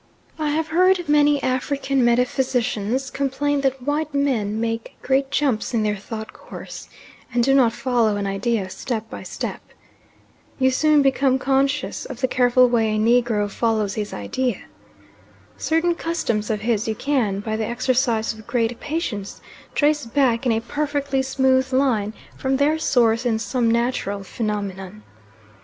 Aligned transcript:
I 0.39 0.49
have 0.49 0.69
frequently 0.69 1.35
heard 1.37 1.43
African 1.47 2.03
metaphysicians 2.03 3.11
complain 3.11 3.61
that 3.61 3.83
white 3.83 4.15
men 4.15 4.59
make 4.59 4.95
great 5.03 5.29
jumps 5.29 5.75
in 5.75 5.83
their 5.83 5.95
thought 5.95 6.33
course, 6.33 6.89
and 7.31 7.43
do 7.43 7.53
not 7.53 7.71
follow 7.71 8.17
an 8.17 8.25
idea 8.25 8.67
step 8.71 9.07
by 9.11 9.21
step. 9.21 9.61
You 10.57 10.71
soon 10.71 11.03
become 11.03 11.37
conscious 11.37 12.05
of 12.05 12.19
the 12.21 12.27
careful 12.27 12.67
way 12.67 12.95
a 12.95 12.97
Negro 12.97 13.47
follows 13.47 13.93
his 13.93 14.11
idea. 14.11 14.61
Certain 15.55 15.93
customs 15.93 16.49
of 16.49 16.61
his 16.61 16.87
you 16.87 16.95
can, 16.95 17.39
by 17.39 17.55
the 17.55 17.67
exercise 17.67 18.33
of 18.33 18.47
great 18.47 18.79
patience, 18.79 19.39
trace 19.75 20.07
back 20.07 20.47
in 20.47 20.51
a 20.51 20.61
perfectly 20.61 21.21
smooth 21.21 21.71
line 21.71 22.13
from 22.35 22.57
their 22.57 22.79
source 22.79 23.23
in 23.23 23.37
some 23.37 23.69
natural 23.69 24.23
phenomenon. 24.23 25.03